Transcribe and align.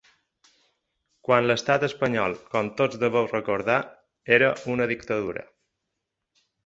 Quan 1.27 1.49
l’estat 1.51 1.85
espanyol, 1.87 2.33
com 2.55 2.71
tots 2.79 3.01
deveu 3.03 3.27
recordar, 3.35 3.77
era 4.39 4.51
una 4.77 4.89
dictadura. 4.93 5.45